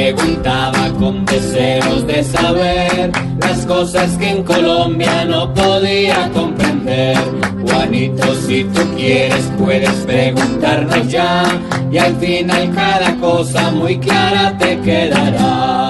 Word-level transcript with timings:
Preguntaba 0.00 0.88
con 0.98 1.26
deseos 1.26 2.06
de 2.06 2.24
saber 2.24 3.12
las 3.38 3.66
cosas 3.66 4.16
que 4.16 4.30
en 4.30 4.42
Colombia 4.42 5.26
no 5.26 5.52
podía 5.52 6.30
comprender. 6.32 7.18
Juanito, 7.66 8.34
si 8.46 8.64
tú 8.64 8.80
quieres, 8.96 9.44
puedes 9.58 9.92
preguntarnos 10.06 11.06
ya. 11.08 11.44
Y 11.92 11.98
al 11.98 12.16
final 12.16 12.72
cada 12.74 13.14
cosa 13.16 13.70
muy 13.72 13.98
clara 13.98 14.56
te 14.58 14.80
quedará. 14.80 15.89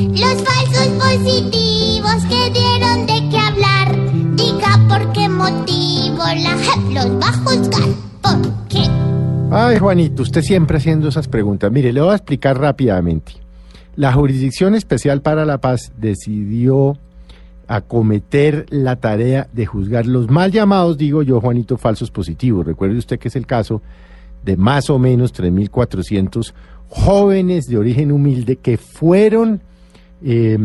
Los 0.00 0.42
falsos 0.42 0.88
positivos 0.98 2.24
que 2.30 2.50
dieron 2.58 3.06
de 3.06 3.28
qué 3.28 3.36
hablar. 3.36 3.94
Diga 4.34 4.78
por 4.88 5.12
qué 5.12 5.28
motivo 5.28 6.18
la 6.18 6.56
JEP 6.56 6.94
los 6.94 7.20
va 7.20 7.28
a 7.28 7.32
juzgar. 7.32 7.88
¿Por 8.22 8.68
qué? 8.68 8.86
Ay, 9.50 9.78
Juanito, 9.78 10.22
usted 10.22 10.40
siempre 10.40 10.78
haciendo 10.78 11.08
esas 11.08 11.28
preguntas. 11.28 11.70
Mire, 11.70 11.92
le 11.92 12.00
voy 12.00 12.12
a 12.12 12.16
explicar 12.16 12.58
rápidamente. 12.58 13.32
La 13.94 14.14
Jurisdicción 14.14 14.74
Especial 14.74 15.20
para 15.20 15.44
la 15.44 15.58
Paz 15.58 15.92
decidió 15.98 16.96
acometer 17.68 18.64
la 18.70 18.96
tarea 18.96 19.48
de 19.52 19.66
juzgar 19.66 20.06
los 20.06 20.30
mal 20.30 20.50
llamados, 20.50 20.96
digo 20.96 21.22
yo, 21.22 21.42
Juanito, 21.42 21.76
falsos 21.76 22.10
positivos. 22.10 22.64
Recuerde 22.64 22.96
usted 22.96 23.18
que 23.18 23.28
es 23.28 23.36
el 23.36 23.46
caso 23.46 23.82
de 24.42 24.56
más 24.56 24.88
o 24.88 24.98
menos 24.98 25.34
3.400 25.34 26.54
jóvenes 26.88 27.66
de 27.68 27.76
origen 27.76 28.12
humilde 28.12 28.56
que 28.56 28.78
fueron 28.78 29.60
eh, 30.22 30.58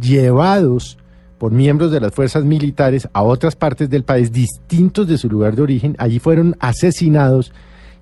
llevados 0.00 0.98
por 1.38 1.52
miembros 1.52 1.92
de 1.92 2.00
las 2.00 2.12
fuerzas 2.12 2.44
militares 2.44 3.08
a 3.12 3.22
otras 3.22 3.56
partes 3.56 3.88
del 3.88 4.04
país 4.04 4.32
distintos 4.32 5.06
de 5.06 5.18
su 5.18 5.28
lugar 5.28 5.54
de 5.54 5.62
origen. 5.62 5.94
Allí 5.98 6.18
fueron 6.18 6.56
asesinados 6.58 7.52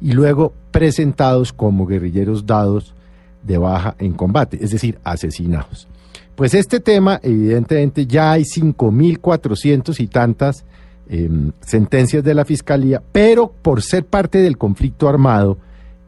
y 0.00 0.12
luego 0.12 0.52
presentados 0.70 1.52
como 1.52 1.86
guerrilleros 1.86 2.46
dados 2.46 2.94
de 3.42 3.58
baja 3.58 3.94
en 3.98 4.12
combate, 4.12 4.58
es 4.60 4.70
decir, 4.70 4.98
asesinados. 5.04 5.86
Pues 6.34 6.52
este 6.54 6.80
tema, 6.80 7.20
evidentemente, 7.22 8.06
ya 8.06 8.32
hay 8.32 8.42
5.400 8.42 10.00
y 10.00 10.06
tantas 10.06 10.64
eh, 11.08 11.30
sentencias 11.60 12.24
de 12.24 12.34
la 12.34 12.44
Fiscalía, 12.44 13.02
pero 13.12 13.52
por 13.62 13.82
ser 13.82 14.04
parte 14.04 14.38
del 14.38 14.58
conflicto 14.58 15.08
armado 15.08 15.58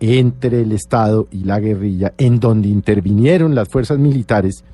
entre 0.00 0.62
el 0.62 0.72
Estado 0.72 1.28
y 1.30 1.44
la 1.44 1.60
guerrilla, 1.60 2.12
en 2.18 2.40
donde 2.40 2.68
intervinieron 2.68 3.54
las 3.54 3.68
fuerzas 3.68 3.98
militares 3.98 4.64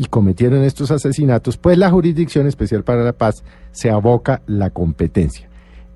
y 0.00 0.06
cometieron 0.06 0.64
estos 0.64 0.90
asesinatos, 0.90 1.58
pues 1.58 1.76
la 1.76 1.90
Jurisdicción 1.90 2.46
Especial 2.46 2.84
para 2.84 3.04
la 3.04 3.12
Paz 3.12 3.44
se 3.70 3.90
aboca 3.90 4.40
la 4.46 4.70
competencia. 4.70 5.50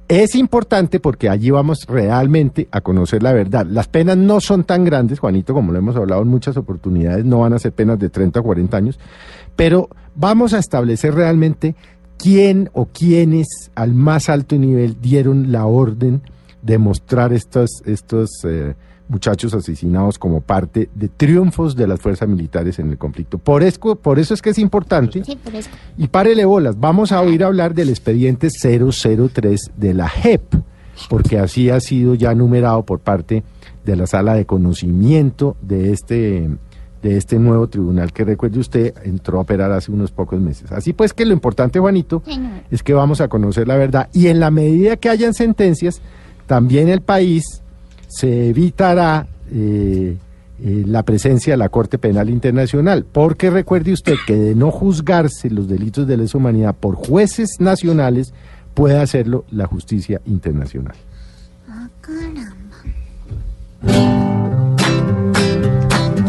Es 0.08 0.34
importante 0.34 1.00
porque 1.00 1.30
allí 1.30 1.48
vamos 1.48 1.86
realmente 1.88 2.68
a 2.70 2.82
conocer 2.82 3.22
la 3.22 3.32
verdad. 3.32 3.64
Las 3.64 3.88
penas 3.88 4.18
no 4.18 4.42
son 4.42 4.64
tan 4.64 4.84
grandes, 4.84 5.20
Juanito, 5.20 5.54
como 5.54 5.72
lo 5.72 5.78
hemos 5.78 5.96
hablado 5.96 6.20
en 6.20 6.28
muchas 6.28 6.58
oportunidades, 6.58 7.24
no 7.24 7.38
van 7.38 7.54
a 7.54 7.58
ser 7.58 7.72
penas 7.72 7.98
de 7.98 8.10
30 8.10 8.40
o 8.40 8.42
40 8.42 8.76
años, 8.76 9.00
pero 9.56 9.88
vamos 10.14 10.52
a 10.52 10.58
establecer 10.58 11.14
realmente 11.14 11.74
quién 12.18 12.68
o 12.74 12.84
quiénes 12.84 13.70
al 13.74 13.94
más 13.94 14.28
alto 14.28 14.56
nivel 14.56 15.00
dieron 15.00 15.50
la 15.50 15.64
orden 15.64 16.20
de 16.60 16.76
mostrar 16.76 17.32
estos, 17.32 17.70
estos 17.86 18.28
eh, 18.44 18.74
muchachos 19.08 19.54
asesinados 19.54 20.18
como 20.18 20.40
parte 20.40 20.88
de 20.94 21.08
triunfos 21.08 21.76
de 21.76 21.86
las 21.86 22.00
fuerzas 22.00 22.28
militares 22.28 22.78
en 22.78 22.90
el 22.90 22.98
conflicto. 22.98 23.38
Por 23.38 23.62
eso, 23.62 23.96
por 23.96 24.18
eso 24.18 24.34
es 24.34 24.42
que 24.42 24.50
es 24.50 24.58
importante. 24.58 25.22
Sí, 25.24 25.36
por 25.36 25.54
eso. 25.54 25.70
Y 25.96 26.08
párele 26.08 26.44
bolas, 26.44 26.78
vamos 26.78 27.12
a 27.12 27.20
oír 27.20 27.44
hablar 27.44 27.74
del 27.74 27.90
expediente 27.90 28.48
003 28.48 29.72
de 29.76 29.94
la 29.94 30.08
JEP, 30.08 30.54
porque 31.08 31.38
así 31.38 31.70
ha 31.70 31.80
sido 31.80 32.14
ya 32.14 32.34
numerado 32.34 32.84
por 32.84 33.00
parte 33.00 33.44
de 33.84 33.96
la 33.96 34.06
sala 34.06 34.34
de 34.34 34.46
conocimiento 34.46 35.56
de 35.60 35.92
este, 35.92 36.48
de 37.02 37.16
este 37.18 37.38
nuevo 37.38 37.68
tribunal 37.68 38.12
que 38.12 38.24
recuerde 38.24 38.58
usted 38.58 38.94
entró 39.04 39.38
a 39.38 39.42
operar 39.42 39.70
hace 39.72 39.92
unos 39.92 40.10
pocos 40.10 40.40
meses. 40.40 40.72
Así 40.72 40.94
pues 40.94 41.12
que 41.12 41.26
lo 41.26 41.34
importante, 41.34 41.78
Juanito, 41.78 42.22
Señor. 42.24 42.62
es 42.70 42.82
que 42.82 42.94
vamos 42.94 43.20
a 43.20 43.28
conocer 43.28 43.68
la 43.68 43.76
verdad 43.76 44.08
y 44.14 44.28
en 44.28 44.40
la 44.40 44.50
medida 44.50 44.96
que 44.96 45.10
hayan 45.10 45.34
sentencias, 45.34 46.00
también 46.46 46.88
el 46.88 47.02
país 47.02 47.62
se 48.08 48.48
evitará 48.48 49.26
eh, 49.50 50.16
eh, 50.62 50.84
la 50.86 51.02
presencia 51.02 51.54
de 51.54 51.56
la 51.56 51.68
Corte 51.68 51.98
Penal 51.98 52.30
Internacional, 52.30 53.04
porque 53.10 53.50
recuerde 53.50 53.92
usted 53.92 54.14
que 54.26 54.34
de 54.34 54.54
no 54.54 54.70
juzgarse 54.70 55.50
los 55.50 55.68
delitos 55.68 56.06
de 56.06 56.16
lesa 56.16 56.38
humanidad 56.38 56.74
por 56.74 56.94
jueces 56.94 57.56
nacionales, 57.58 58.32
puede 58.72 58.98
hacerlo 58.98 59.44
la 59.50 59.66
justicia 59.66 60.20
internacional. 60.26 60.94
Ah, 61.68 61.88
caramba. 62.00 62.54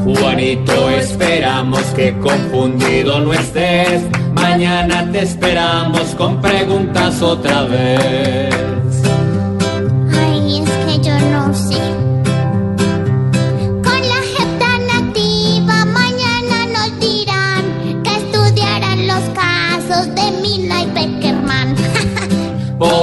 Juanito, 0.04 0.90
esperamos 0.92 1.82
que 1.96 2.16
confundido 2.20 3.20
no 3.22 3.34
estés. 3.34 4.04
Mañana 4.34 5.12
te 5.12 5.22
esperamos 5.24 6.14
con 6.16 6.42
preguntas 6.42 7.22
otra 7.22 7.64
vez. 7.64 9.05